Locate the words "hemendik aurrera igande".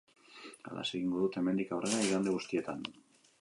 1.41-2.35